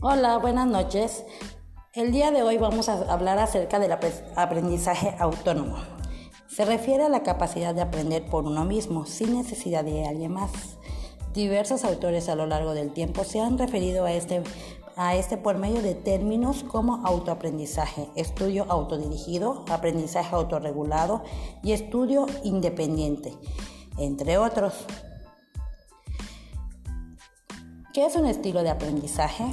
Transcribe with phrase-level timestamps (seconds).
[0.00, 1.24] Hola, buenas noches.
[1.92, 3.90] El día de hoy vamos a hablar acerca del
[4.36, 5.74] aprendizaje autónomo.
[6.46, 10.52] Se refiere a la capacidad de aprender por uno mismo, sin necesidad de alguien más.
[11.34, 14.44] Diversos autores a lo largo del tiempo se han referido a este,
[14.94, 21.24] a este por medio de términos como autoaprendizaje, estudio autodirigido, aprendizaje autorregulado
[21.64, 23.34] y estudio independiente,
[23.98, 24.74] entre otros.
[27.92, 29.44] ¿Qué es un estilo de aprendizaje?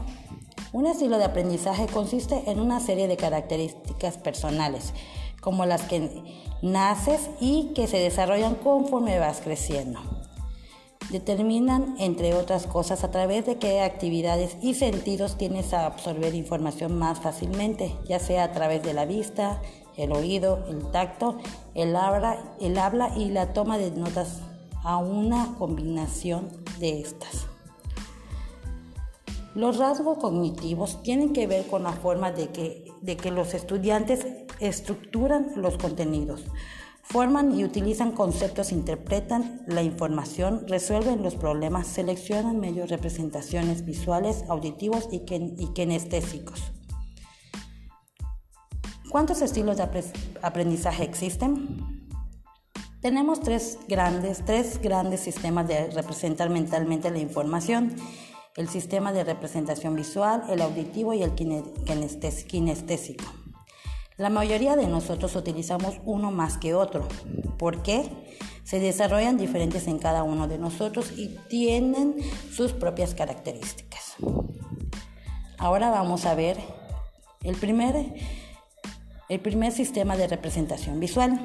[0.75, 4.91] Un estilo de aprendizaje consiste en una serie de características personales,
[5.39, 6.21] como las que
[6.61, 10.01] naces y que se desarrollan conforme vas creciendo.
[11.11, 16.99] Determinan, entre otras cosas, a través de qué actividades y sentidos tienes a absorber información
[16.99, 19.61] más fácilmente, ya sea a través de la vista,
[19.95, 21.37] el oído, el tacto,
[21.73, 22.43] el habla,
[23.15, 24.41] y la toma de notas
[24.83, 27.54] a una combinación de estas.
[29.55, 34.27] Los rasgos cognitivos tienen que ver con la forma de que, de que los estudiantes
[34.59, 36.43] estructuran los contenidos,
[37.01, 45.07] forman y utilizan conceptos, interpretan la información, resuelven los problemas, seleccionan medios representaciones visuales, auditivos
[45.09, 45.23] y,
[45.57, 46.61] y kinestésicos.
[49.09, 49.87] ¿Cuántos estilos de
[50.41, 52.09] aprendizaje existen?
[52.99, 57.95] Tenemos tres grandes, tres grandes sistemas de representar mentalmente la información
[58.55, 63.25] el sistema de representación visual, el auditivo y el kinestésico.
[64.17, 67.05] La mayoría de nosotros utilizamos uno más que otro.
[67.57, 68.09] ¿Por qué?
[68.63, 72.15] Se desarrollan diferentes en cada uno de nosotros y tienen
[72.49, 74.15] sus propias características.
[75.57, 76.57] Ahora vamos a ver
[77.43, 78.15] el primer,
[79.27, 81.41] el primer sistema de representación visual.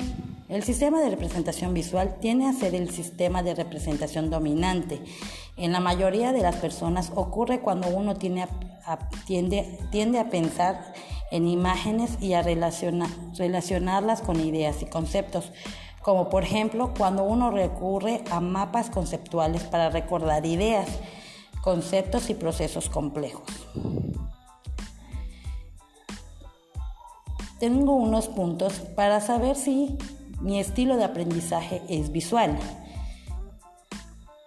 [0.50, 5.00] El sistema de representación visual tiene a ser el sistema de representación dominante.
[5.56, 8.42] En la mayoría de las personas ocurre cuando uno tiende,
[8.84, 10.92] a, pensar
[11.30, 15.52] en imágenes y a relacionarlas con ideas y conceptos,
[16.02, 20.88] como por ejemplo cuando uno recurre a mapas conceptuales para recordar ideas,
[21.62, 23.46] conceptos y procesos complejos.
[27.60, 29.96] Tengo unos puntos para saber si
[30.40, 32.58] mi estilo de aprendizaje es visual.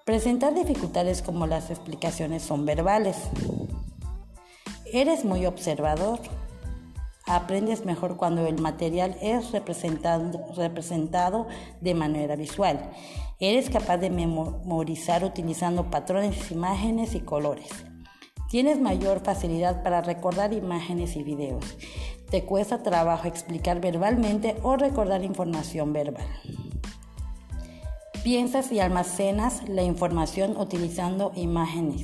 [0.06, 3.18] Presentar dificultades como las explicaciones son verbales.
[4.92, 6.20] Eres muy observador.
[7.26, 11.48] Aprendes mejor cuando el material es representado
[11.80, 12.92] de manera visual.
[13.40, 17.70] Eres capaz de memorizar utilizando patrones, imágenes y colores.
[18.54, 21.66] Tienes mayor facilidad para recordar imágenes y videos
[22.34, 26.26] te cuesta trabajo explicar verbalmente o recordar información verbal.
[28.24, 32.04] Piensas y almacenas la información utilizando imágenes.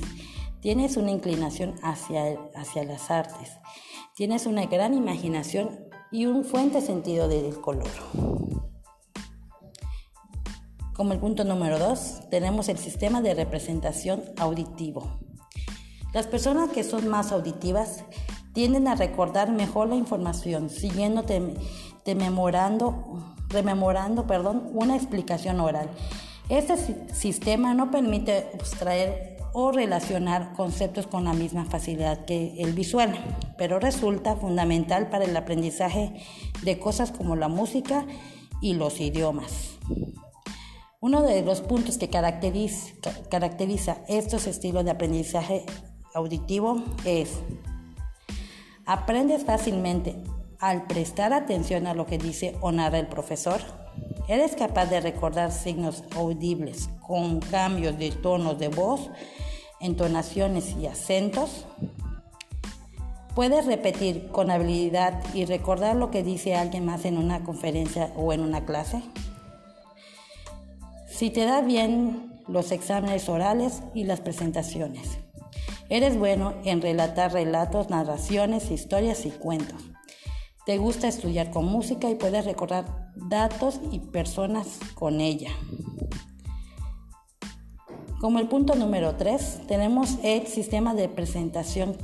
[0.60, 3.58] Tienes una inclinación hacia, hacia las artes.
[4.14, 7.90] Tienes una gran imaginación y un fuente sentido del color.
[10.94, 15.29] Como el punto número dos, tenemos el sistema de representación auditivo.
[16.12, 18.04] Las personas que son más auditivas
[18.52, 21.24] tienden a recordar mejor la información, siguiendo
[23.48, 25.88] rememorando perdón, una explicación oral.
[26.48, 26.76] Este
[27.14, 33.14] sistema no permite abstraer o relacionar conceptos con la misma facilidad que el visual,
[33.56, 36.12] pero resulta fundamental para el aprendizaje
[36.62, 38.04] de cosas como la música
[38.60, 39.78] y los idiomas.
[41.00, 42.92] Uno de los puntos que caracteriza,
[43.30, 45.64] caracteriza estos estilos de aprendizaje
[46.14, 47.38] auditivo es
[48.92, 50.16] ¿Aprendes fácilmente
[50.58, 53.60] al prestar atención a lo que dice o narra el profesor?
[54.26, 59.08] ¿Eres capaz de recordar signos audibles con cambios de tonos de voz,
[59.80, 61.66] entonaciones y acentos?
[63.36, 68.32] ¿Puedes repetir con habilidad y recordar lo que dice alguien más en una conferencia o
[68.32, 69.02] en una clase?
[71.06, 75.20] Si te da bien los exámenes orales y las presentaciones.
[75.90, 79.82] Eres bueno en relatar relatos, narraciones, historias y cuentos.
[80.64, 85.50] Te gusta estudiar con música y puedes recordar datos y personas con ella.
[88.20, 91.96] Como el punto número 3, tenemos el sistema de presentación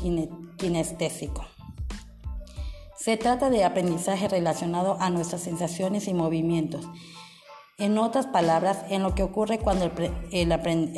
[0.57, 1.47] kinestésico.
[2.99, 6.89] Se trata de aprendizaje relacionado a nuestras sensaciones y movimientos
[7.79, 9.91] en otras palabras, en lo que ocurre cuando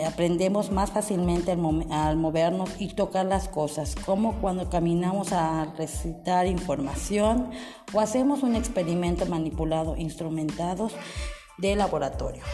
[0.06, 1.50] aprendemos más fácilmente
[1.90, 7.50] al, movernos y tocar las cosas, como cuando caminamos a recitar información
[7.92, 10.92] o hacemos un experimento manipulado, instrumentados
[11.58, 12.44] de laboratorio.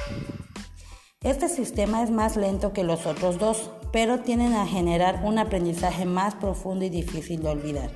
[1.23, 6.06] Este sistema es más lento que los otros dos, pero tienden a generar un aprendizaje
[6.06, 7.91] más profundo y difícil de olvidar,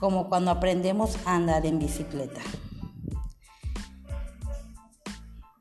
[0.00, 2.40] como cuando aprendemos a andar en bicicleta.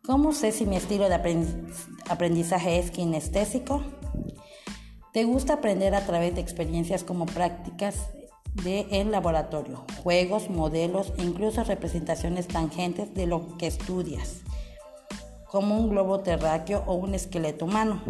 [0.10, 1.14] ¿Cómo sé si mi estilo de
[2.10, 3.84] aprendizaje es kinestésico?
[5.14, 8.08] ¿Te gusta aprender a través de experiencias como prácticas
[8.64, 14.42] de laboratorio, juegos, modelos e incluso representaciones tangentes de lo que estudias,
[15.46, 18.02] como un globo terráqueo o un esqueleto humano?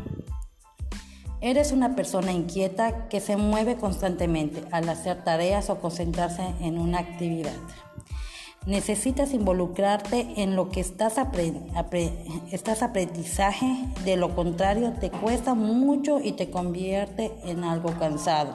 [1.42, 7.00] Eres una persona inquieta que se mueve constantemente al hacer tareas o concentrarse en una
[7.00, 7.58] actividad.
[8.66, 11.16] Necesitas involucrarte en lo que estás,
[12.52, 13.66] estás aprendizaje,
[14.04, 18.54] de lo contrario te cuesta mucho y te convierte en algo cansado.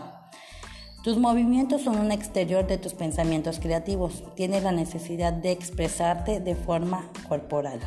[1.03, 4.25] Tus movimientos son un exterior de tus pensamientos creativos.
[4.37, 7.81] Tienes la necesidad de expresarte de forma corporal.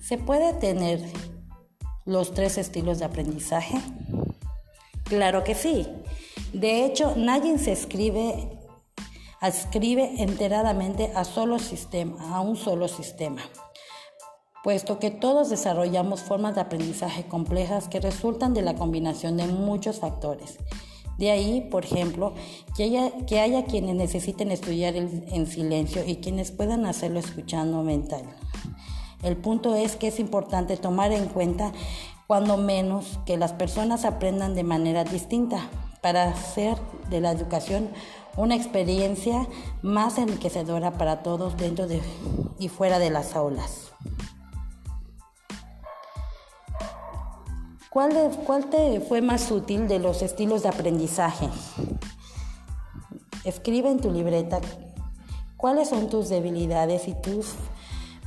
[0.00, 1.00] ¿Se puede tener
[2.04, 3.76] los tres estilos de aprendizaje?
[5.04, 5.88] Claro que sí.
[6.52, 8.61] De hecho, nadie se escribe
[9.42, 13.42] adscribe enteradamente a, solo sistema, a un solo sistema,
[14.62, 19.98] puesto que todos desarrollamos formas de aprendizaje complejas que resultan de la combinación de muchos
[19.98, 20.58] factores.
[21.18, 22.34] De ahí, por ejemplo,
[22.76, 28.22] que haya, que haya quienes necesiten estudiar en silencio y quienes puedan hacerlo escuchando mental.
[29.24, 31.72] El punto es que es importante tomar en cuenta,
[32.28, 35.68] cuando menos, que las personas aprendan de manera distinta
[36.00, 36.76] para hacer
[37.10, 37.90] de la educación
[38.36, 39.46] una experiencia
[39.82, 42.00] más enriquecedora para todos dentro de,
[42.58, 43.92] y fuera de las aulas.
[47.90, 51.48] ¿Cuál, ¿Cuál te fue más útil de los estilos de aprendizaje?
[53.44, 54.60] Escribe en tu libreta
[55.58, 57.54] cuáles son tus debilidades y tus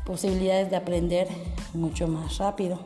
[0.06, 1.28] posibilidades de aprender
[1.74, 2.80] mucho más rápido.